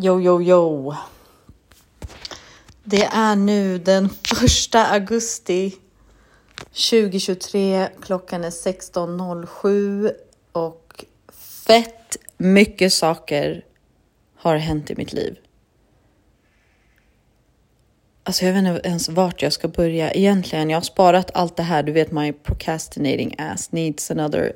Jo, 0.00 0.20
jo, 0.20 0.42
jo. 0.42 0.94
Det 2.84 3.04
är 3.04 3.36
nu 3.36 3.78
den 3.78 4.08
första 4.08 4.86
augusti 4.86 5.74
2023. 6.90 7.88
Klockan 8.02 8.44
är 8.44 8.50
16.07 8.50 10.12
och 10.52 11.04
fett 11.66 12.16
mycket 12.36 12.92
saker 12.92 13.64
har 14.36 14.56
hänt 14.56 14.90
i 14.90 14.96
mitt 14.96 15.12
liv. 15.12 15.38
Alltså 18.24 18.44
jag 18.44 18.52
vet 18.52 18.64
inte 18.64 18.88
ens 18.88 19.08
vart 19.08 19.42
jag 19.42 19.52
ska 19.52 19.68
börja 19.68 20.12
egentligen. 20.12 20.70
Jag 20.70 20.76
har 20.76 20.82
sparat 20.82 21.30
allt 21.34 21.56
det 21.56 21.62
här. 21.62 21.82
Du 21.82 21.92
vet, 21.92 22.12
my 22.12 22.32
procrastinating 22.32 23.34
ass 23.38 23.72
needs 23.72 24.10
another 24.10 24.52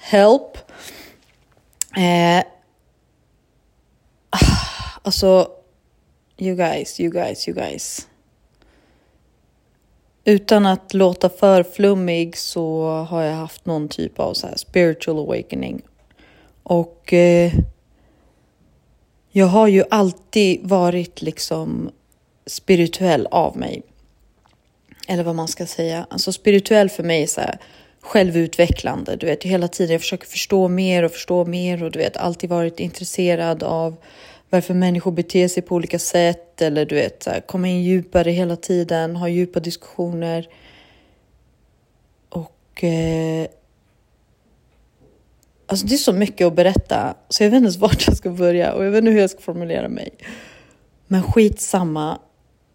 help. 0.00 0.58
Eh, 1.96 2.44
Alltså, 5.02 5.50
you 6.38 6.56
guys, 6.56 7.00
you 7.00 7.10
guys, 7.10 7.48
you 7.48 7.56
guys. 7.56 8.08
Utan 10.24 10.66
att 10.66 10.94
låta 10.94 11.28
för 11.28 11.62
flummig 11.62 12.36
så 12.36 12.88
har 12.88 13.22
jag 13.22 13.34
haft 13.34 13.66
någon 13.66 13.88
typ 13.88 14.18
av 14.18 14.34
så 14.34 14.46
här 14.46 14.56
spiritual 14.56 15.18
awakening. 15.18 15.82
Och 16.62 17.12
eh, 17.12 17.52
jag 19.30 19.46
har 19.46 19.68
ju 19.68 19.84
alltid 19.90 20.68
varit 20.68 21.22
liksom 21.22 21.90
spirituell 22.46 23.26
av 23.30 23.56
mig. 23.56 23.82
Eller 25.08 25.24
vad 25.24 25.34
man 25.34 25.48
ska 25.48 25.66
säga. 25.66 26.06
Alltså 26.10 26.32
spirituell 26.32 26.88
för 26.88 27.02
mig 27.02 27.22
är 27.22 27.26
så 27.26 27.40
här 27.40 27.58
självutvecklande. 28.00 29.16
Du 29.16 29.26
vet, 29.26 29.44
hela 29.44 29.68
tiden 29.68 29.92
jag 29.92 30.00
försöker 30.00 30.26
förstå 30.26 30.68
mer 30.68 31.02
och 31.02 31.12
förstå 31.12 31.44
mer 31.44 31.82
och 31.82 31.90
du 31.90 31.98
vet 31.98 32.16
alltid 32.16 32.50
varit 32.50 32.80
intresserad 32.80 33.62
av 33.62 33.96
varför 34.50 34.74
människor 34.74 35.12
beter 35.12 35.48
sig 35.48 35.62
på 35.62 35.74
olika 35.74 35.98
sätt 35.98 36.62
eller 36.62 36.86
du 36.86 36.94
vet, 36.94 37.22
så 37.22 37.30
här, 37.30 37.40
komma 37.40 37.68
in 37.68 37.82
djupare 37.82 38.30
hela 38.30 38.56
tiden, 38.56 39.16
ha 39.16 39.28
djupa 39.28 39.60
diskussioner. 39.60 40.48
Och... 42.28 42.84
Eh, 42.84 43.46
alltså 45.66 45.86
det 45.86 45.94
är 45.94 45.98
så 45.98 46.12
mycket 46.12 46.46
att 46.46 46.54
berätta 46.54 47.14
så 47.28 47.42
jag 47.42 47.50
vet 47.50 47.56
inte 47.56 47.64
ens 47.64 47.76
vart 47.76 48.06
jag 48.06 48.16
ska 48.16 48.30
börja 48.30 48.72
och 48.72 48.84
jag 48.84 48.90
vet 48.90 48.98
inte 48.98 49.10
hur 49.10 49.20
jag 49.20 49.30
ska 49.30 49.40
formulera 49.40 49.88
mig. 49.88 50.10
Men 51.06 51.22
skitsamma. 51.22 52.18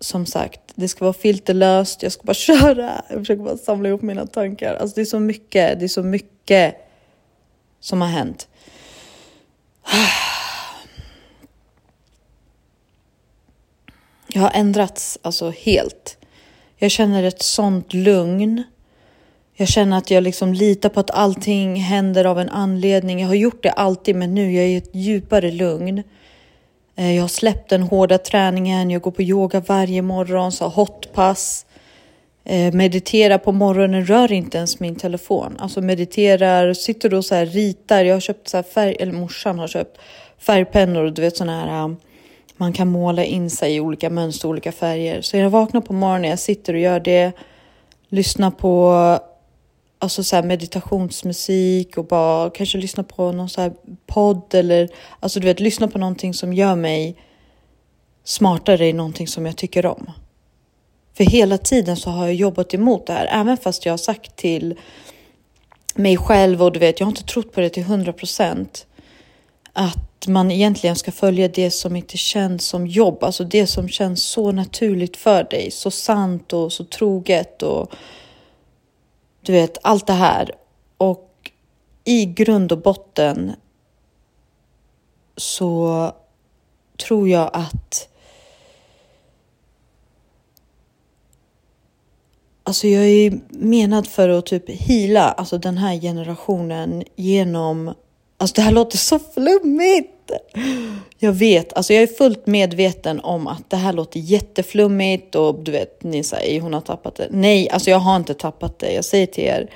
Som 0.03 0.25
sagt, 0.25 0.59
det 0.75 0.87
ska 0.87 1.05
vara 1.05 1.13
filterlöst. 1.13 2.03
Jag 2.03 2.11
ska 2.11 2.23
bara 2.23 2.33
köra. 2.33 3.03
Jag 3.09 3.19
försöker 3.19 3.43
bara 3.43 3.57
samla 3.57 3.89
ihop 3.89 4.01
mina 4.01 4.27
tankar. 4.27 4.75
Alltså 4.75 4.95
det 4.95 5.01
är 5.01 5.05
så 5.05 5.19
mycket. 5.19 5.79
Det 5.79 5.85
är 5.85 5.89
så 5.89 6.03
mycket 6.03 6.75
som 7.79 8.01
har 8.01 8.07
hänt. 8.07 8.47
Jag 14.27 14.41
har 14.41 14.51
ändrats 14.53 15.19
alltså 15.21 15.49
helt. 15.49 16.17
Jag 16.77 16.91
känner 16.91 17.23
ett 17.23 17.41
sånt 17.41 17.93
lugn. 17.93 18.63
Jag 19.53 19.67
känner 19.67 19.97
att 19.97 20.11
jag 20.11 20.23
liksom 20.23 20.53
litar 20.53 20.89
på 20.89 20.99
att 20.99 21.11
allting 21.11 21.75
händer 21.75 22.25
av 22.25 22.39
en 22.39 22.49
anledning. 22.49 23.19
Jag 23.19 23.27
har 23.27 23.35
gjort 23.35 23.63
det 23.63 23.71
alltid, 23.71 24.15
men 24.15 24.35
nu 24.35 24.47
är 24.47 24.61
jag 24.61 24.69
i 24.69 24.75
ett 24.75 24.95
djupare 24.95 25.51
lugn. 25.51 26.03
Eh, 26.95 27.15
jag 27.15 27.23
har 27.23 27.27
släppt 27.27 27.69
den 27.69 27.81
hårda 27.81 28.17
träningen. 28.17 28.91
Jag 28.91 29.01
går 29.01 29.11
på 29.11 29.21
yoga 29.21 29.59
varje 29.59 30.01
morgon, 30.01 30.51
så 30.51 30.67
hotpass. 30.67 31.65
Eh, 32.45 32.73
mediterar 32.73 33.37
på 33.37 33.51
morgonen, 33.51 34.05
rör 34.05 34.31
inte 34.31 34.57
ens 34.57 34.79
min 34.79 34.95
telefon. 34.95 35.55
Alltså 35.59 35.81
mediterar, 35.81 36.73
sitter 36.73 37.13
och 37.13 37.25
så 37.25 37.35
här 37.35 37.45
ritar. 37.45 38.05
Jag 38.05 38.15
har 38.15 38.19
köpt 38.19 38.47
så 38.47 38.57
här 38.57 38.63
färg, 38.63 38.95
eller 38.99 39.13
morsan 39.13 39.59
har 39.59 39.67
köpt 39.67 39.97
färgpennor 40.37 41.03
och 41.03 41.13
du 41.13 41.21
vet 41.21 41.37
sådana 41.37 41.61
här 41.61 41.83
eh, 41.83 41.95
man 42.57 42.73
kan 42.73 42.87
måla 42.87 43.23
in 43.23 43.49
sig 43.49 43.75
i 43.75 43.79
olika 43.79 44.09
mönster, 44.09 44.47
olika 44.47 44.71
färger. 44.71 45.21
Så 45.21 45.37
jag 45.37 45.49
vaknar 45.49 45.81
på 45.81 45.93
morgonen, 45.93 46.29
jag 46.29 46.39
sitter 46.39 46.73
och 46.73 46.79
gör 46.79 46.99
det, 46.99 47.31
lyssnar 48.09 48.51
på 48.51 49.19
alltså 50.03 50.23
så 50.23 50.43
meditationsmusik 50.43 51.97
och 51.97 52.05
bara 52.05 52.49
kanske 52.49 52.77
lyssna 52.77 53.03
på 53.03 53.31
någon 53.31 53.49
så 53.49 53.73
podd 54.05 54.53
eller 54.53 54.89
alltså 55.19 55.39
du 55.39 55.47
vet, 55.47 55.59
lyssna 55.59 55.87
på 55.87 55.97
någonting 55.97 56.33
som 56.33 56.53
gör 56.53 56.75
mig 56.75 57.17
smartare 58.23 58.87
i 58.87 58.93
någonting 58.93 59.27
som 59.27 59.45
jag 59.45 59.57
tycker 59.57 59.85
om. 59.85 60.11
För 61.13 61.23
hela 61.23 61.57
tiden 61.57 61.97
så 61.97 62.09
har 62.09 62.25
jag 62.25 62.35
jobbat 62.35 62.73
emot 62.73 63.07
det 63.07 63.13
här, 63.13 63.29
även 63.31 63.57
fast 63.57 63.85
jag 63.85 63.93
har 63.93 63.97
sagt 63.97 64.35
till 64.35 64.79
mig 65.95 66.17
själv 66.17 66.63
och 66.63 66.71
du 66.71 66.79
vet, 66.79 66.99
jag 66.99 67.07
har 67.07 67.11
inte 67.11 67.23
trott 67.23 67.51
på 67.51 67.61
det 67.61 67.69
till 67.69 67.83
hundra 67.83 68.13
procent 68.13 68.87
att 69.73 70.27
man 70.27 70.51
egentligen 70.51 70.95
ska 70.95 71.11
följa 71.11 71.47
det 71.47 71.71
som 71.71 71.95
inte 71.95 72.17
känns 72.17 72.67
som 72.67 72.87
jobb, 72.87 73.23
alltså 73.23 73.43
det 73.43 73.67
som 73.67 73.89
känns 73.89 74.23
så 74.23 74.51
naturligt 74.51 75.17
för 75.17 75.43
dig, 75.43 75.71
så 75.71 75.91
sant 75.91 76.53
och 76.53 76.73
så 76.73 76.83
troget 76.83 77.63
och 77.63 77.93
du 79.43 79.51
vet 79.51 79.77
allt 79.81 80.07
det 80.07 80.13
här. 80.13 80.55
Och 80.97 81.51
i 82.03 82.25
grund 82.25 82.71
och 82.71 82.81
botten 82.81 83.51
så 85.37 86.11
tror 86.97 87.29
jag 87.29 87.49
att 87.53 88.09
Alltså 92.65 92.87
jag 92.87 93.05
är 93.05 93.39
menad 93.49 94.07
för 94.07 94.29
att 94.29 94.45
typ 94.45 94.69
hila 94.69 95.31
alltså 95.31 95.57
den 95.57 95.77
här 95.77 96.01
generationen 96.01 97.03
genom 97.15 97.93
Alltså 98.43 98.55
det 98.55 98.61
här 98.61 98.71
låter 98.71 98.97
så 98.97 99.19
flummigt. 99.19 100.31
Jag 101.19 101.33
vet, 101.33 101.73
alltså 101.73 101.93
jag 101.93 102.03
är 102.03 102.07
fullt 102.07 102.47
medveten 102.47 103.19
om 103.19 103.47
att 103.47 103.69
det 103.69 103.77
här 103.77 103.93
låter 103.93 104.19
jätteflummigt 104.19 105.35
och 105.35 105.63
du 105.63 105.71
vet, 105.71 106.03
ni 106.03 106.23
säger 106.23 106.61
hon 106.61 106.73
har 106.73 106.81
tappat 106.81 107.15
det. 107.15 107.27
Nej, 107.31 107.69
alltså 107.69 107.89
jag 107.89 107.97
har 107.97 108.15
inte 108.15 108.33
tappat 108.33 108.79
det. 108.79 108.93
Jag 108.93 109.05
säger 109.05 109.25
till 109.25 109.43
er, 109.43 109.69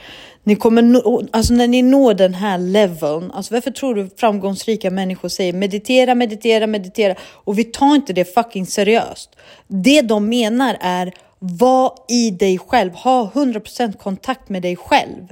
ni 0.43 0.55
kommer 0.55 0.81
nå, 0.81 1.23
alltså 1.31 1.53
när 1.53 1.67
ni 1.67 1.81
når 1.81 2.13
den 2.13 2.33
här 2.33 2.57
leveln, 2.57 3.31
alltså 3.31 3.53
varför 3.53 3.71
tror 3.71 3.95
du 3.95 4.09
framgångsrika 4.17 4.91
människor 4.91 5.29
säger 5.29 5.53
meditera, 5.53 6.15
meditera, 6.15 6.67
meditera 6.67 7.15
och 7.21 7.59
vi 7.59 7.63
tar 7.63 7.95
inte 7.95 8.13
det 8.13 8.33
fucking 8.33 8.65
seriöst. 8.65 9.29
Det 9.67 10.01
de 10.01 10.29
menar 10.29 10.77
är 10.81 11.13
var 11.39 11.93
i 12.09 12.31
dig 12.31 12.57
själv, 12.57 12.93
ha 12.93 13.31
100% 13.33 13.97
kontakt 13.97 14.49
med 14.49 14.61
dig 14.61 14.75
själv. 14.75 15.27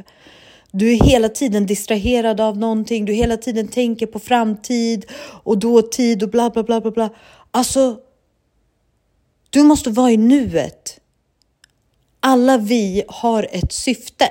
Du 0.77 0.93
är 0.93 1.05
hela 1.05 1.29
tiden 1.29 1.65
distraherad 1.65 2.41
av 2.41 2.57
någonting. 2.57 3.05
Du 3.05 3.13
hela 3.13 3.37
tiden 3.37 3.67
tänker 3.67 4.05
på 4.05 4.19
framtid 4.19 5.05
och 5.43 5.57
dåtid 5.57 6.23
och 6.23 6.29
bla 6.29 6.49
bla 6.49 6.63
bla 6.63 6.81
bla 6.81 6.91
bla. 6.91 7.09
Alltså, 7.51 7.99
du 9.49 9.63
måste 9.63 9.89
vara 9.89 10.11
i 10.11 10.17
nuet. 10.17 10.99
Alla 12.19 12.57
vi 12.57 13.03
har 13.07 13.47
ett 13.51 13.73
syfte. 13.73 14.27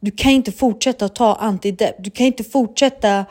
Du 0.00 0.10
kan 0.10 0.32
inte 0.32 0.52
fortsätta 0.52 1.08
ta 1.08 1.34
antidepp. 1.34 1.94
Du 1.98 2.10
kan 2.10 2.26
inte 2.26 2.44
fortsätta 2.44 3.26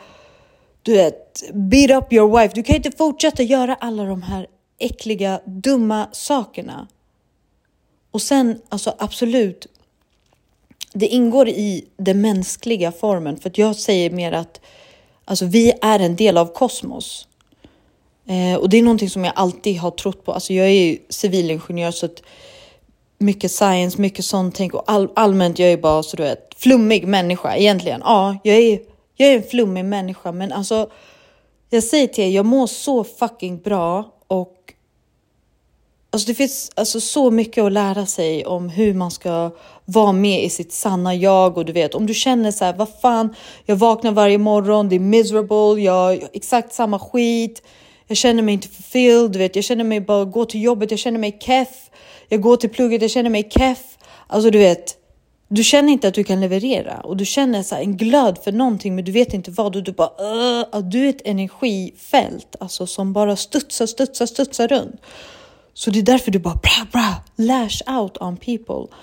du 0.82 0.92
vet, 0.92 1.42
beat 1.52 1.90
up 1.90 2.12
your 2.12 2.38
wife. 2.40 2.54
Du 2.54 2.62
kan 2.62 2.76
inte 2.76 2.90
fortsätta 2.90 3.42
göra 3.42 3.74
alla 3.74 4.04
de 4.04 4.22
här 4.22 4.46
äckliga, 4.78 5.40
dumma 5.44 6.08
sakerna. 6.12 6.88
Och 8.10 8.22
sen, 8.22 8.60
alltså 8.68 8.94
absolut, 8.98 9.66
det 10.92 11.06
ingår 11.06 11.48
i 11.48 11.84
den 11.96 12.20
mänskliga 12.20 12.92
formen. 12.92 13.36
För 13.36 13.50
att 13.50 13.58
jag 13.58 13.76
säger 13.76 14.10
mer 14.10 14.32
att 14.32 14.60
alltså, 15.24 15.44
vi 15.46 15.72
är 15.82 16.00
en 16.00 16.16
del 16.16 16.38
av 16.38 16.46
kosmos. 16.46 17.28
Eh, 18.26 18.60
och 18.60 18.68
det 18.68 18.78
är 18.78 18.82
någonting 18.82 19.10
som 19.10 19.24
jag 19.24 19.32
alltid 19.36 19.78
har 19.78 19.90
trott 19.90 20.24
på. 20.24 20.32
Alltså, 20.32 20.52
jag 20.52 20.66
är 20.66 20.70
ju 20.70 20.98
civilingenjör 21.08 21.90
så 21.90 22.06
att 22.06 22.22
mycket 23.18 23.50
science, 23.50 24.00
mycket 24.00 24.24
sånt 24.24 24.54
tänk 24.54 24.74
och 24.74 24.84
all, 24.86 25.08
allmänt 25.16 25.58
jag 25.58 25.72
är 25.72 25.76
bara 25.76 26.02
så 26.02 26.16
du 26.16 26.22
vet 26.22 26.54
flummig 26.56 27.06
människa 27.06 27.56
egentligen. 27.56 28.00
Ja, 28.04 28.38
jag 28.44 28.56
är, 28.56 28.80
jag 29.16 29.28
är 29.28 29.36
en 29.36 29.42
flummig 29.42 29.84
människa, 29.84 30.32
men 30.32 30.52
alltså 30.52 30.90
jag 31.70 31.84
säger 31.84 32.06
till 32.06 32.24
er, 32.24 32.28
jag 32.28 32.46
mår 32.46 32.66
så 32.66 33.04
fucking 33.04 33.58
bra 33.60 34.14
och 34.26 34.74
Alltså 36.12 36.26
det 36.26 36.34
finns 36.34 36.70
alltså 36.74 37.00
så 37.00 37.30
mycket 37.30 37.64
att 37.64 37.72
lära 37.72 38.06
sig 38.06 38.46
om 38.46 38.68
hur 38.68 38.94
man 38.94 39.10
ska 39.10 39.50
vara 39.84 40.12
med 40.12 40.44
i 40.44 40.50
sitt 40.50 40.72
sanna 40.72 41.14
jag 41.14 41.58
och 41.58 41.64
du 41.64 41.72
vet 41.72 41.94
om 41.94 42.06
du 42.06 42.14
känner 42.14 42.50
så 42.50 42.64
här, 42.64 42.72
vad 42.72 42.88
fan, 43.02 43.34
jag 43.66 43.76
vaknar 43.76 44.12
varje 44.12 44.38
morgon, 44.38 44.88
det 44.88 44.96
är 44.96 45.00
miserable, 45.00 45.82
jag 45.82 46.22
exakt 46.32 46.72
samma 46.74 46.98
skit, 46.98 47.62
jag 48.06 48.16
känner 48.16 48.42
mig 48.42 48.54
inte 48.54 48.68
fulfilled, 48.68 49.30
du 49.30 49.38
vet, 49.38 49.56
jag 49.56 49.64
känner 49.64 49.84
mig 49.84 50.00
bara 50.00 50.24
gå 50.24 50.44
till 50.44 50.62
jobbet, 50.62 50.90
jag 50.90 51.00
känner 51.00 51.18
mig 51.18 51.38
keff, 51.40 51.90
jag 52.28 52.40
går 52.40 52.56
till 52.56 52.70
plugget, 52.70 53.02
jag 53.02 53.10
känner 53.10 53.30
mig 53.30 53.50
keff, 53.50 53.98
alltså 54.26 54.50
du 54.50 54.58
vet, 54.58 54.96
du 55.48 55.64
känner 55.64 55.92
inte 55.92 56.08
att 56.08 56.14
du 56.14 56.24
kan 56.24 56.40
leverera 56.40 57.00
och 57.00 57.16
du 57.16 57.24
känner 57.24 57.62
så 57.62 57.74
en 57.74 57.96
glöd 57.96 58.38
för 58.44 58.52
någonting, 58.52 58.94
men 58.94 59.04
du 59.04 59.12
vet 59.12 59.34
inte 59.34 59.50
vad 59.50 59.76
och 59.76 59.82
du 59.82 59.92
bara, 59.92 60.10
uh, 60.74 60.78
du 60.78 61.04
är 61.04 61.08
ett 61.10 61.22
energifält 61.26 62.56
alltså 62.60 62.86
som 62.86 63.12
bara 63.12 63.36
studsar, 63.36 63.86
studsar, 63.86 64.26
studsar 64.26 64.68
runt. 64.68 65.00
Så 65.74 65.90
det 65.90 65.98
är 65.98 66.02
därför 66.02 66.30
du 66.30 66.38
bara 66.38 66.54
bra, 66.54 66.86
bra, 66.92 67.14
lash 67.36 67.98
out 67.98 68.16
on 68.20 68.36
people. 68.36 68.96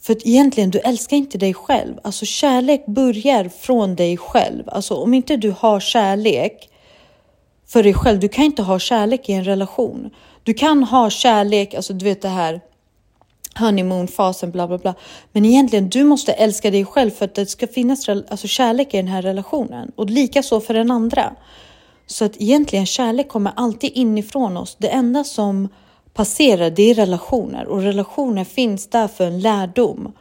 För 0.00 0.12
att 0.12 0.26
egentligen, 0.26 0.70
du 0.70 0.78
älskar 0.78 1.16
inte 1.16 1.38
dig 1.38 1.54
själv. 1.54 1.94
Alltså 2.04 2.26
kärlek 2.26 2.86
börjar 2.86 3.48
från 3.48 3.94
dig 3.94 4.16
själv. 4.16 4.64
Alltså 4.66 4.94
om 4.94 5.14
inte 5.14 5.36
du 5.36 5.54
har 5.58 5.80
kärlek 5.80 6.70
för 7.66 7.82
dig 7.82 7.94
själv. 7.94 8.20
Du 8.20 8.28
kan 8.28 8.44
inte 8.44 8.62
ha 8.62 8.78
kärlek 8.78 9.28
i 9.28 9.32
en 9.32 9.44
relation. 9.44 10.10
Du 10.42 10.54
kan 10.54 10.82
ha 10.84 11.10
kärlek, 11.10 11.74
alltså 11.74 11.92
du 11.92 12.04
vet 12.04 12.22
det 12.22 12.28
här 12.28 12.60
honeymoon-fasen, 13.58 14.50
bla 14.50 14.66
bla 14.68 14.78
bla. 14.78 14.94
Men 15.32 15.44
egentligen, 15.44 15.88
du 15.88 16.04
måste 16.04 16.32
älska 16.32 16.70
dig 16.70 16.84
själv 16.84 17.10
för 17.10 17.24
att 17.24 17.34
det 17.34 17.46
ska 17.46 17.66
finnas 17.66 18.08
alltså, 18.08 18.48
kärlek 18.48 18.94
i 18.94 18.96
den 18.96 19.08
här 19.08 19.22
relationen. 19.22 19.92
Och 19.96 20.10
likaså 20.10 20.60
för 20.60 20.74
den 20.74 20.90
andra. 20.90 21.34
Så 22.10 22.24
att 22.24 22.32
egentligen, 22.38 22.86
kärlek 22.86 23.28
kommer 23.28 23.52
alltid 23.56 23.92
inifrån 23.94 24.56
oss. 24.56 24.76
Det 24.78 24.88
enda 24.88 25.24
som 25.24 25.68
passerar, 26.14 26.70
det 26.70 26.82
är 26.82 26.94
relationer. 26.94 27.66
Och 27.66 27.82
relationer 27.82 28.44
finns 28.44 28.90
där 28.90 29.08
för 29.08 29.26
en 29.26 29.40
lärdom. 29.40 30.12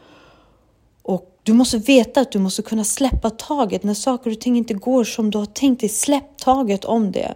Och 1.04 1.40
du 1.44 1.54
måste 1.54 1.78
veta 1.78 2.22
att 2.22 2.32
du 2.32 2.40
måste 2.40 2.62
kunna 2.62 2.84
släppa 2.84 3.30
taget 3.30 3.84
när 3.84 3.94
saker 3.94 4.32
och 4.32 4.40
ting 4.40 4.58
inte 4.58 4.74
går 4.74 5.04
som 5.04 5.32
du 5.32 5.38
har 5.38 5.46
tänkt 5.46 5.80
dig. 5.80 5.90
Släpp 5.90 6.38
taget 6.38 6.86
om 6.86 7.12
det. 7.12 7.36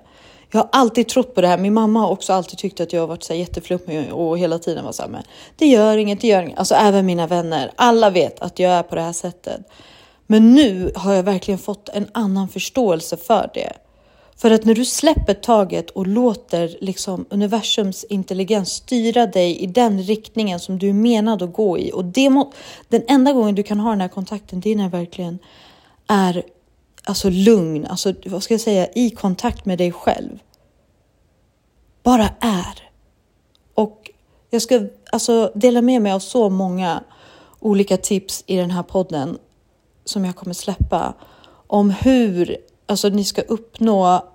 Jag 0.51 0.59
har 0.59 0.69
alltid 0.71 1.07
trott 1.07 1.35
på 1.35 1.41
det 1.41 1.47
här. 1.47 1.57
Min 1.57 1.73
mamma 1.73 1.99
har 1.99 2.09
också 2.09 2.33
alltid 2.33 2.59
tyckt 2.59 2.79
att 2.79 2.93
jag 2.93 3.01
har 3.01 3.07
varit 3.07 3.23
så 3.23 3.33
jätteflummig 3.33 4.13
och 4.13 4.37
hela 4.37 4.59
tiden 4.59 4.85
var 4.85 4.91
så 4.91 5.01
här, 5.01 5.09
men 5.09 5.23
det 5.55 5.67
gör 5.67 5.97
inget, 5.97 6.21
det 6.21 6.27
gör 6.27 6.43
inget. 6.43 6.59
Alltså 6.59 6.75
även 6.75 7.05
mina 7.05 7.27
vänner, 7.27 7.71
alla 7.75 8.09
vet 8.09 8.41
att 8.41 8.59
jag 8.59 8.71
är 8.71 8.83
på 8.83 8.95
det 8.95 9.01
här 9.01 9.13
sättet. 9.13 9.61
Men 10.27 10.53
nu 10.53 10.91
har 10.95 11.13
jag 11.13 11.23
verkligen 11.23 11.57
fått 11.57 11.89
en 11.89 12.07
annan 12.11 12.47
förståelse 12.47 13.17
för 13.17 13.49
det. 13.53 13.73
För 14.41 14.51
att 14.51 14.65
när 14.65 14.75
du 14.75 14.85
släpper 14.85 15.33
taget 15.33 15.89
och 15.89 16.07
låter 16.07 16.77
liksom 16.81 17.25
universums 17.29 18.03
intelligens 18.03 18.69
styra 18.69 19.27
dig 19.27 19.57
i 19.57 19.67
den 19.67 20.01
riktningen 20.01 20.59
som 20.59 20.79
du 20.79 20.89
är 20.89 20.93
menad 20.93 21.41
att 21.41 21.53
gå 21.53 21.77
i. 21.77 21.91
Och 21.93 22.05
det 22.05 22.29
må, 22.29 22.51
den 22.87 23.03
enda 23.07 23.33
gången 23.33 23.55
du 23.55 23.63
kan 23.63 23.79
ha 23.79 23.89
den 23.89 24.01
här 24.01 24.07
kontakten, 24.07 24.59
det 24.59 24.69
är 24.69 24.75
när 24.75 24.89
verkligen 24.89 25.39
är 26.07 26.43
alltså 27.03 27.29
lugn, 27.29 27.85
alltså 27.85 28.13
vad 28.25 28.43
ska 28.43 28.53
jag 28.53 28.61
säga, 28.61 28.87
i 28.95 29.09
kontakt 29.09 29.65
med 29.65 29.77
dig 29.77 29.91
själv. 29.91 30.39
Bara 32.03 32.29
är. 32.39 32.89
Och 33.73 34.11
jag 34.49 34.61
ska 34.61 34.87
alltså 35.11 35.51
dela 35.55 35.81
med 35.81 36.01
mig 36.01 36.11
av 36.11 36.19
så 36.19 36.49
många 36.49 37.03
olika 37.59 37.97
tips 37.97 38.43
i 38.47 38.55
den 38.55 38.71
här 38.71 38.83
podden 38.83 39.37
som 40.05 40.25
jag 40.25 40.35
kommer 40.35 40.53
släppa 40.53 41.13
om 41.67 41.89
hur 41.89 42.57
alltså, 42.91 43.09
ni 43.09 43.23
ska 43.23 43.41
uppnå 43.41 44.30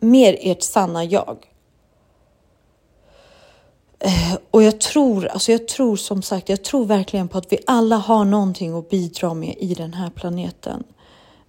mer 0.00 0.36
ert 0.40 0.62
sanna 0.62 1.04
jag. 1.04 1.36
Eh, 4.00 4.38
och 4.50 4.62
jag 4.62 4.80
tror, 4.80 5.26
alltså 5.26 5.52
jag 5.52 5.68
tror 5.68 5.96
som 5.96 6.22
sagt, 6.22 6.48
jag 6.48 6.64
tror 6.64 6.84
verkligen 6.84 7.28
på 7.28 7.38
att 7.38 7.52
vi 7.52 7.58
alla 7.66 7.96
har 7.96 8.24
någonting 8.24 8.78
att 8.78 8.90
bidra 8.90 9.34
med 9.34 9.54
i 9.58 9.74
den 9.74 9.94
här 9.94 10.10
planeten. 10.10 10.84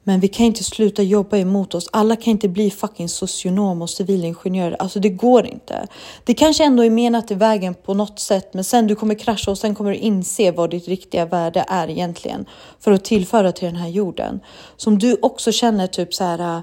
Men 0.04 0.20
vi 0.20 0.28
kan 0.28 0.46
inte 0.46 0.64
sluta 0.64 1.04
jobba 1.04 1.38
emot 1.38 1.76
oss. 1.76 1.90
Alla 1.92 2.16
kan 2.16 2.32
inte 2.32 2.48
bli 2.48 2.72
fucking 2.72 3.10
socionom 3.10 3.82
och 3.82 3.90
civilingenjörer. 3.90 4.76
Alltså 4.80 5.00
det 5.00 5.10
går 5.10 5.46
inte. 5.46 5.88
Det 6.24 6.34
kanske 6.34 6.64
ändå 6.64 6.84
är 6.84 6.90
menat 6.90 7.32
i 7.32 7.36
vägen 7.36 7.74
på 7.74 7.94
något 7.94 8.20
sätt, 8.20 8.54
men 8.54 8.64
sen 8.64 8.88
du 8.88 8.96
kommer 8.96 9.16
krascha 9.16 9.52
och 9.52 9.58
sen 9.58 9.76
kommer 9.76 9.92
du 9.92 9.98
inse 9.98 10.52
vad 10.52 10.70
ditt 10.70 10.88
riktiga 10.88 11.26
värde 11.26 11.66
är 11.68 11.90
egentligen 11.90 12.46
för 12.80 12.92
att 12.92 13.06
tillföra 13.06 13.52
till 13.52 13.66
den 13.66 13.76
här 13.76 13.90
jorden. 13.90 14.40
Som 14.78 15.00
du 15.00 15.18
också 15.22 15.52
känner 15.52 15.88
typ 15.88 16.14
så 16.14 16.24
här. 16.24 16.62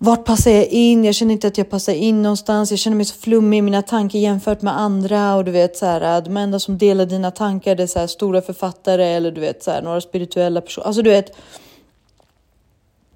Vart 0.00 0.24
passar 0.24 0.50
jag 0.50 0.66
in? 0.66 1.04
Jag 1.04 1.14
känner 1.14 1.32
inte 1.32 1.48
att 1.48 1.58
jag 1.58 1.70
passar 1.70 1.92
in 1.92 2.22
någonstans. 2.22 2.70
Jag 2.70 2.78
känner 2.78 2.96
mig 2.96 3.06
så 3.06 3.14
flummig 3.14 3.58
i 3.58 3.62
mina 3.62 3.82
tankar 3.82 4.18
jämfört 4.18 4.62
med 4.62 4.80
andra 4.80 5.34
och 5.34 5.44
du 5.44 5.50
vet 5.50 5.76
så 5.76 5.86
här. 5.86 6.16
Äh, 6.16 6.24
de 6.24 6.36
enda 6.36 6.58
som 6.58 6.78
delar 6.78 7.06
dina 7.06 7.30
tankar 7.30 7.74
det 7.74 7.82
är 7.82 7.86
så 7.86 7.98
här, 7.98 8.06
stora 8.06 8.42
författare 8.42 9.04
eller 9.04 9.30
du 9.30 9.40
vet 9.40 9.62
så 9.62 9.70
här, 9.70 9.82
några 9.82 10.00
spirituella 10.00 10.60
personer. 10.60 10.86
Alltså 10.86 11.02
du 11.02 11.10
vet. 11.10 11.36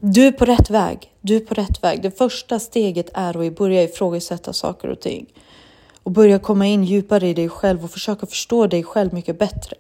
Du 0.01 0.27
är 0.27 0.33
på 0.33 0.45
rätt 0.45 0.71
väg. 0.71 1.13
Du 1.21 1.37
är 1.37 1.41
på 1.41 1.55
rätt 1.55 1.85
väg. 1.85 2.03
Det 2.03 2.19
första 2.19 2.59
steget 2.59 3.11
är 3.15 3.47
att 3.47 3.57
börja 3.57 3.83
ifrågasätta 3.83 4.53
saker 4.53 4.89
och 4.89 5.01
ting 5.01 5.27
och 6.03 6.11
börja 6.11 6.39
komma 6.39 6.67
in 6.67 6.85
djupare 6.85 7.29
i 7.29 7.35
dig 7.35 7.49
själv 7.49 7.85
och 7.85 7.91
försöka 7.91 8.27
förstå 8.27 8.67
dig 8.67 8.83
själv 8.83 9.15
mycket 9.15 9.39
bättre. 9.39 9.77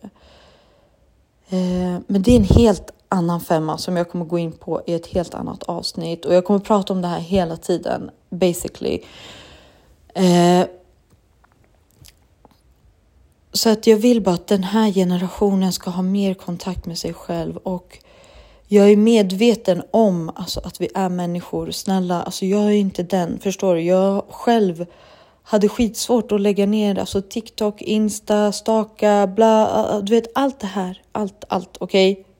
Eh, 1.49 2.01
men 2.07 2.23
det 2.23 2.31
är 2.33 2.37
en 2.37 2.45
helt 2.45 2.91
annan 3.12 3.41
femma 3.41 3.79
som 3.79 3.97
jag 3.97 4.11
kommer 4.11 4.25
gå 4.25 4.38
in 4.38 4.53
på 4.53 4.82
i 4.87 4.94
ett 4.94 5.06
helt 5.06 5.35
annat 5.35 5.62
avsnitt 5.62 6.25
och 6.25 6.35
jag 6.35 6.44
kommer 6.44 6.61
prata 6.61 6.93
om 6.93 7.03
det 7.03 7.09
här 7.09 7.20
hela 7.20 7.56
tiden 7.56 8.11
basically. 8.31 9.00
Eh, 10.14 10.67
så 13.53 13.70
att 13.70 13.87
jag 13.87 13.97
vill 13.97 14.23
bara 14.23 14.35
att 14.35 14.47
den 14.47 14.64
här 14.64 14.93
generationen 14.93 15.73
ska 15.73 15.91
ha 15.91 16.03
mer 16.03 16.35
kontakt 16.35 16.87
med 16.87 16.99
sig 16.99 17.14
själv 17.14 17.56
och 17.56 17.99
jag 18.69 18.91
är 18.91 18.97
medveten 18.97 19.82
om 19.91 20.31
alltså, 20.35 20.61
att 20.65 20.81
vi 20.81 20.88
är 20.94 21.08
människor. 21.08 21.70
Snälla, 21.70 22.23
alltså, 22.23 22.47
jag 22.47 22.62
är 22.62 22.70
inte 22.70 23.03
den. 23.03 23.38
Förstår 23.38 23.75
du? 23.75 23.81
Jag 23.81 24.25
själv 24.31 24.87
hade 25.43 25.69
skitsvårt 25.69 26.32
att 26.32 26.41
lägga 26.41 26.67
ner 26.67 26.99
alltså, 26.99 27.23
TikTok, 27.23 27.82
Insta, 27.82 28.53
staka, 28.53 29.26
bla. 29.26 30.00
Du 30.00 30.15
vet 30.15 30.26
allt 30.35 30.61
det 30.61 30.67
här. 30.67 31.03
Allt, 31.12 31.44
allt. 31.49 31.76
Okej? 31.81 32.12
Okay? 32.12 32.31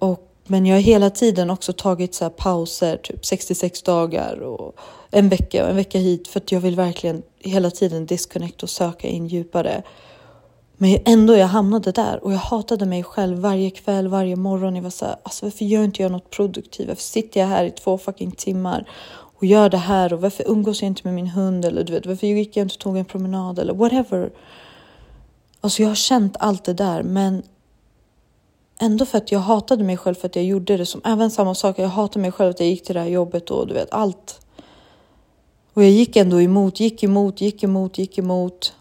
Och, 0.00 0.28
men 0.46 0.66
jag 0.66 0.76
har 0.76 0.80
hela 0.80 1.10
tiden 1.10 1.50
också 1.50 1.72
tagit 1.72 2.14
så 2.14 2.30
pauser, 2.30 2.96
typ 2.96 3.26
66 3.26 3.82
dagar 3.82 4.40
och 4.42 4.74
en 5.10 5.28
vecka 5.28 5.64
och 5.64 5.70
en 5.70 5.76
vecka 5.76 5.98
hit 5.98 6.28
för 6.28 6.40
att 6.40 6.52
jag 6.52 6.60
vill 6.60 6.76
verkligen 6.76 7.22
hela 7.38 7.70
tiden 7.70 8.06
disconnect 8.06 8.62
och 8.62 8.70
söka 8.70 9.08
in 9.08 9.26
djupare. 9.26 9.82
Men 10.76 10.98
ändå, 11.04 11.36
jag 11.36 11.46
hamnade 11.46 11.92
där 11.92 12.24
och 12.24 12.32
jag 12.32 12.38
hatade 12.38 12.86
mig 12.86 13.02
själv 13.02 13.38
varje 13.38 13.70
kväll, 13.70 14.08
varje 14.08 14.36
morgon. 14.36 14.76
Jag 14.76 14.82
var 14.82 14.90
så 14.90 15.04
här, 15.04 15.16
alltså 15.22 15.46
varför 15.46 15.64
gör 15.64 15.84
inte 15.84 16.02
jag 16.02 16.12
något 16.12 16.30
produktivt? 16.30 16.88
Varför 16.88 17.02
sitter 17.02 17.40
jag 17.40 17.46
här 17.46 17.64
i 17.64 17.70
två 17.70 17.98
fucking 17.98 18.32
timmar 18.32 18.88
och 19.12 19.44
gör 19.44 19.68
det 19.68 19.76
här? 19.76 20.12
Och 20.12 20.20
varför 20.20 20.44
umgås 20.48 20.82
jag 20.82 20.86
inte 20.86 21.02
med 21.04 21.14
min 21.14 21.28
hund? 21.28 21.64
Eller 21.64 21.84
du 21.84 21.92
vet, 21.92 22.06
varför 22.06 22.26
gick 22.26 22.56
jag 22.56 22.64
inte 22.64 22.74
och 22.74 22.78
tog 22.78 22.98
en 22.98 23.04
promenad? 23.04 23.58
Eller 23.58 23.74
whatever. 23.74 24.30
Alltså 25.60 25.82
jag 25.82 25.88
har 25.88 25.94
känt 25.94 26.36
allt 26.38 26.64
det 26.64 26.74
där, 26.74 27.02
men 27.02 27.42
ändå 28.80 29.04
för 29.06 29.18
att 29.18 29.32
jag 29.32 29.40
hatade 29.40 29.84
mig 29.84 29.96
själv 29.96 30.14
för 30.14 30.28
att 30.28 30.36
jag 30.36 30.44
gjorde 30.44 30.76
det. 30.76 30.86
Som 30.86 31.00
även 31.04 31.30
samma 31.30 31.54
sak, 31.54 31.78
jag 31.78 31.88
hatade 31.88 32.20
mig 32.20 32.32
själv 32.32 32.50
att 32.50 32.60
jag 32.60 32.68
gick 32.68 32.84
till 32.84 32.94
det 32.94 33.00
här 33.00 33.08
jobbet 33.08 33.50
och 33.50 33.66
du 33.66 33.74
vet 33.74 33.92
allt. 33.92 34.40
Och 35.72 35.82
jag 35.82 35.90
gick 35.90 36.16
ändå 36.16 36.40
emot, 36.40 36.80
gick 36.80 37.02
emot, 37.02 37.40
gick 37.40 37.62
emot, 37.62 37.98
gick 37.98 38.18
emot. 38.18 38.74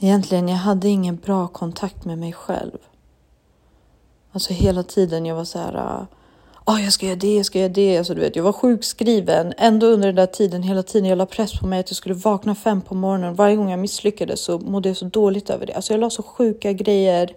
Egentligen, 0.00 0.48
jag 0.48 0.56
hade 0.56 0.88
ingen 0.88 1.16
bra 1.16 1.48
kontakt 1.48 2.04
med 2.04 2.18
mig 2.18 2.32
själv. 2.32 2.78
Alltså 4.32 4.52
hela 4.52 4.82
tiden 4.82 5.26
jag 5.26 5.36
var 5.36 5.44
så 5.44 5.58
här, 5.58 5.74
äh, 5.74 6.02
oh, 6.68 6.84
jag 6.84 6.92
ska 6.92 7.06
göra 7.06 7.16
det, 7.16 7.36
jag 7.36 7.46
ska 7.46 7.58
göra 7.58 7.68
det. 7.68 7.98
Alltså, 7.98 8.14
du 8.14 8.20
vet, 8.20 8.36
jag 8.36 8.42
var 8.42 8.52
sjukskriven. 8.52 9.54
Ändå 9.58 9.86
under 9.86 10.08
den 10.08 10.16
där 10.16 10.26
tiden, 10.26 10.62
hela 10.62 10.82
tiden, 10.82 11.08
jag 11.08 11.18
la 11.18 11.26
press 11.26 11.58
på 11.60 11.66
mig 11.66 11.80
att 11.80 11.90
jag 11.90 11.96
skulle 11.96 12.14
vakna 12.14 12.54
fem 12.54 12.80
på 12.80 12.94
morgonen. 12.94 13.34
Varje 13.34 13.56
gång 13.56 13.70
jag 13.70 13.78
misslyckades 13.78 14.40
så 14.40 14.58
mådde 14.58 14.88
jag 14.88 14.96
så 14.96 15.04
dåligt 15.04 15.50
över 15.50 15.66
det. 15.66 15.72
Alltså 15.72 15.92
jag 15.92 16.00
la 16.00 16.10
så 16.10 16.22
sjuka 16.22 16.72
grejer 16.72 17.34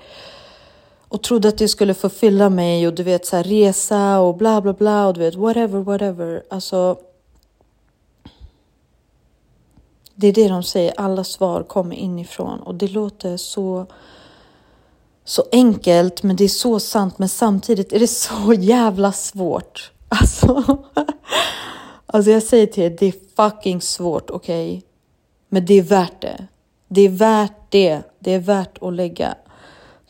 och 1.08 1.22
trodde 1.22 1.48
att 1.48 1.58
det 1.58 1.68
skulle 1.68 1.94
förfylla 1.94 2.50
mig 2.50 2.88
och 2.88 2.94
du 2.94 3.04
vet 3.04 3.26
så 3.26 3.36
här, 3.36 3.44
resa 3.44 4.20
och 4.20 4.38
bla 4.38 4.62
bla 4.62 4.74
bla 4.74 5.08
och 5.08 5.14
du 5.14 5.20
vet 5.20 5.36
whatever, 5.36 5.80
whatever. 5.80 6.44
Alltså. 6.50 6.98
Det 10.16 10.28
är 10.28 10.34
det 10.34 10.48
de 10.48 10.64
säger, 10.64 10.94
alla 10.98 11.24
svar 11.24 11.64
kommer 11.64 11.96
inifrån 11.96 12.60
och 12.60 12.76
det 12.76 12.88
låter 12.88 13.38
så 13.38 13.86
så 15.32 15.44
enkelt, 15.52 16.24
men 16.24 16.36
det 16.36 16.44
är 16.44 16.48
så 16.48 16.80
sant. 16.80 17.20
Men 17.20 17.30
samtidigt 17.30 17.94
är 17.94 18.00
det 18.00 18.08
så 18.08 18.54
jävla 18.54 19.12
svårt. 19.12 19.92
Alltså, 20.14 20.78
alltså 22.06 22.32
jag 22.32 22.44
säger 22.44 22.68
till 22.68 22.84
er, 22.84 22.90
det 23.00 23.06
är 23.06 23.14
fucking 23.36 23.82
svårt, 23.82 24.30
okej? 24.30 24.70
Okay? 24.78 24.82
Men 25.50 25.66
det 25.66 25.74
är 25.74 25.82
värt 25.82 26.22
det. 26.22 26.48
Det 26.88 27.02
är 27.02 27.10
värt 27.10 27.72
det. 27.72 28.02
Det 28.20 28.34
är 28.34 28.40
värt 28.40 28.78
att 28.82 28.94
lägga 28.94 29.36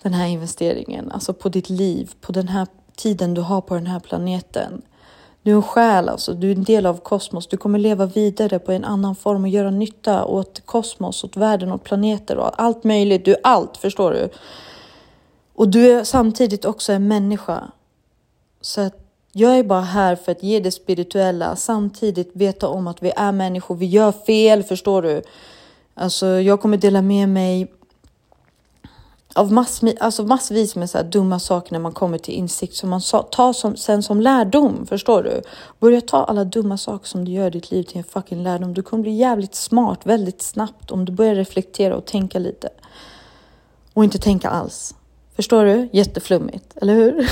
den 0.01 0.13
här 0.13 0.27
investeringen, 0.27 1.11
alltså 1.11 1.33
på 1.33 1.49
ditt 1.49 1.69
liv, 1.69 2.11
på 2.21 2.31
den 2.31 2.47
här 2.47 2.67
tiden 2.95 3.33
du 3.33 3.41
har 3.41 3.61
på 3.61 3.75
den 3.75 3.87
här 3.87 3.99
planeten. 3.99 4.81
Du 5.41 5.51
är 5.51 5.55
en 5.55 5.63
själ, 5.63 6.09
alltså. 6.09 6.33
du 6.33 6.51
är 6.51 6.55
en 6.55 6.63
del 6.63 6.85
av 6.85 6.97
kosmos. 6.97 7.47
Du 7.47 7.57
kommer 7.57 7.79
leva 7.79 8.05
vidare 8.05 8.59
på 8.59 8.71
en 8.71 8.85
annan 8.85 9.15
form 9.15 9.43
och 9.43 9.49
göra 9.49 9.71
nytta 9.71 10.25
åt 10.25 10.61
kosmos, 10.65 11.23
åt 11.23 11.37
världen, 11.37 11.71
åt 11.71 11.83
planeter 11.83 12.37
och 12.37 12.61
allt 12.61 12.83
möjligt. 12.83 13.25
Du 13.25 13.31
är 13.31 13.39
allt, 13.43 13.77
förstår 13.77 14.11
du? 14.11 14.29
Och 15.55 15.69
du 15.69 15.91
är 15.91 16.03
samtidigt 16.03 16.65
också 16.65 16.93
en 16.93 17.07
människa. 17.07 17.71
Så 18.61 18.81
att 18.81 18.97
jag 19.31 19.57
är 19.59 19.63
bara 19.63 19.81
här 19.81 20.15
för 20.15 20.31
att 20.31 20.43
ge 20.43 20.59
det 20.59 20.71
spirituella, 20.71 21.55
samtidigt 21.55 22.31
veta 22.33 22.67
om 22.67 22.87
att 22.87 23.03
vi 23.03 23.11
är 23.15 23.31
människor, 23.31 23.75
vi 23.75 23.85
gör 23.85 24.11
fel, 24.11 24.63
förstår 24.63 25.01
du? 25.01 25.21
Alltså, 25.93 26.27
jag 26.27 26.61
kommer 26.61 26.77
dela 26.77 27.01
med 27.01 27.29
mig 27.29 27.71
av 29.35 29.51
mass, 29.51 29.81
alltså 29.99 30.23
massvis 30.23 30.75
med 30.75 30.89
så 30.89 30.97
här 30.97 31.05
dumma 31.05 31.39
saker 31.39 31.71
när 31.71 31.79
man 31.79 31.91
kommer 31.91 32.17
till 32.17 32.33
insikt 32.33 32.75
som 32.75 32.89
man 32.89 33.01
tar 33.31 33.53
som, 33.53 33.75
sen 33.75 34.03
som 34.03 34.21
lärdom. 34.21 34.85
Förstår 34.85 35.23
du? 35.23 35.41
Börja 35.79 36.01
ta 36.01 36.23
alla 36.23 36.43
dumma 36.43 36.77
saker 36.77 37.07
som 37.07 37.25
du 37.25 37.31
gör 37.31 37.47
i 37.47 37.49
ditt 37.49 37.71
liv 37.71 37.83
till 37.83 37.97
en 37.97 38.03
fucking 38.03 38.43
lärdom. 38.43 38.73
Du 38.73 38.83
kommer 38.83 39.03
bli 39.03 39.11
jävligt 39.11 39.55
smart 39.55 39.99
väldigt 40.03 40.41
snabbt 40.41 40.91
om 40.91 41.05
du 41.05 41.11
börjar 41.11 41.35
reflektera 41.35 41.95
och 41.95 42.05
tänka 42.05 42.39
lite. 42.39 42.69
Och 43.93 44.03
inte 44.03 44.17
tänka 44.17 44.49
alls. 44.49 44.95
Förstår 45.35 45.65
du? 45.65 45.89
Jätteflummigt, 45.91 46.77
eller 46.77 46.93
hur? 46.93 47.21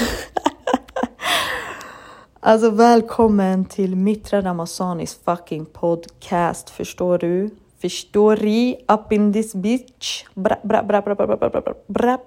alltså 2.39 2.69
välkommen 2.69 3.65
till 3.65 3.95
Mitra 3.95 4.41
Ramazanis 4.41 5.19
fucking 5.25 5.65
podcast, 5.65 6.69
förstår 6.69 7.17
du? 7.17 7.49
Förstår 7.81 8.35
du? 8.35 8.75
Up 8.93 9.11
in 9.11 9.33
this 9.33 9.55
bitch. 9.55 10.23
Bra, 10.33 10.55
bra, 10.63 10.83
bra, 10.83 11.01
bra, 11.01 11.15
bra, 11.15 11.27
bra, 11.27 11.49
bra, 11.49 11.73
bra. 11.87 12.17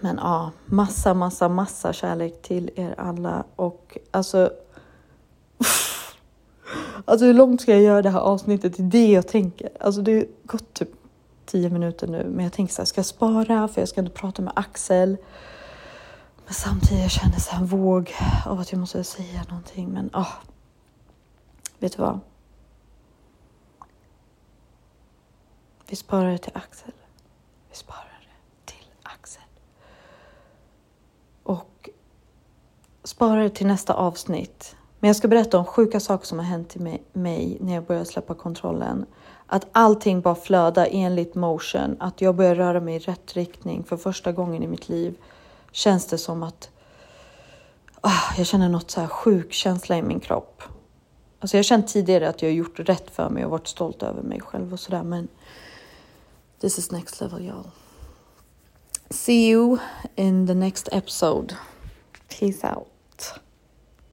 Men 0.00 0.16
ja, 0.22 0.50
massa, 0.66 1.14
massa, 1.14 1.48
massa 1.48 1.92
kärlek 1.92 2.42
till 2.42 2.70
er 2.76 2.94
alla 2.98 3.44
och 3.56 3.98
alltså. 4.10 4.50
Alltså 7.04 7.26
hur 7.26 7.34
långt 7.34 7.60
ska 7.60 7.72
jag 7.72 7.82
göra 7.82 8.02
det 8.02 8.10
här 8.10 8.20
avsnittet? 8.20 8.74
Det 8.76 8.82
är 8.82 9.06
det 9.06 9.12
jag 9.12 9.28
tänker. 9.28 9.68
Alltså 9.80 10.02
det 10.02 10.14
har 10.14 10.26
gått 10.46 10.74
typ 10.74 10.88
tio 11.52 11.70
minuter 11.70 12.06
nu, 12.06 12.24
men 12.24 12.44
jag 12.44 12.52
tänker 12.52 12.74
så 12.74 12.82
här, 12.82 12.86
ska 12.86 12.98
jag 12.98 13.06
spara 13.06 13.68
för 13.68 13.80
jag 13.80 13.88
ska 13.88 14.00
inte 14.00 14.12
prata 14.12 14.42
med 14.42 14.52
Axel. 14.56 15.16
Men 16.44 16.54
samtidigt 16.54 17.02
jag 17.02 17.10
känner 17.10 17.38
jag 17.50 17.60
en 17.60 17.66
våg 17.66 18.14
av 18.46 18.60
att 18.60 18.72
jag 18.72 18.78
måste 18.78 19.04
säga 19.04 19.44
någonting. 19.48 19.88
Men 19.88 20.10
ah, 20.12 20.32
vet 21.78 21.96
du 21.96 22.02
vad? 22.02 22.20
Vi 25.88 25.96
sparar 25.96 26.30
det 26.30 26.38
till 26.38 26.56
Axel. 26.56 26.92
Vi 27.70 27.76
sparar 27.76 28.20
det 28.20 28.72
till 28.72 28.86
Axel. 29.02 29.42
Och 31.42 31.90
sparar 33.04 33.42
det 33.42 33.50
till 33.50 33.66
nästa 33.66 33.94
avsnitt. 33.94 34.76
Men 35.00 35.08
jag 35.08 35.16
ska 35.16 35.28
berätta 35.28 35.58
om 35.58 35.64
sjuka 35.64 36.00
saker 36.00 36.26
som 36.26 36.38
har 36.38 36.46
hänt 36.46 36.76
i 36.76 36.98
mig 37.12 37.56
när 37.60 37.74
jag 37.74 37.84
började 37.84 38.06
släppa 38.06 38.34
kontrollen. 38.34 39.06
Att 39.52 39.66
allting 39.72 40.20
bara 40.20 40.34
flödar 40.34 40.88
enligt 40.90 41.34
motion, 41.34 41.96
att 42.00 42.20
jag 42.20 42.34
börjar 42.34 42.54
röra 42.54 42.80
mig 42.80 42.96
i 42.96 42.98
rätt 42.98 43.34
riktning 43.34 43.84
för 43.84 43.96
första 43.96 44.32
gången 44.32 44.62
i 44.62 44.66
mitt 44.66 44.88
liv. 44.88 45.14
Känns 45.72 46.06
det 46.06 46.18
som 46.18 46.42
att 46.42 46.70
ah, 48.00 48.34
jag 48.36 48.46
känner 48.46 48.68
något 48.68 48.90
så 48.90 49.00
här 49.00 49.08
sjuk 49.08 49.52
känsla 49.52 49.96
i 49.96 50.02
min 50.02 50.20
kropp. 50.20 50.62
Alltså 51.40 51.56
jag 51.56 51.58
har 51.58 51.64
känt 51.64 51.88
tidigare 51.88 52.28
att 52.28 52.42
jag 52.42 52.48
har 52.48 52.54
gjort 52.54 52.80
rätt 52.80 53.10
för 53.10 53.28
mig 53.28 53.44
och 53.44 53.50
varit 53.50 53.66
stolt 53.66 54.02
över 54.02 54.22
mig 54.22 54.40
själv 54.40 54.72
och 54.72 54.80
sådär, 54.80 55.02
men 55.02 55.28
this 56.60 56.78
is 56.78 56.90
next 56.90 57.20
level 57.20 57.40
y'all. 57.40 57.70
See 59.10 59.50
you 59.50 59.78
in 60.14 60.46
the 60.46 60.54
next 60.54 60.88
episode. 60.92 61.54
Peace 62.28 62.68
out. 62.76 62.91